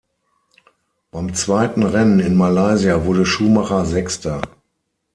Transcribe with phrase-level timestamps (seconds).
[1.11, 4.41] Beim zweiten Rennen in Malaysia wurde Schumacher Sechster.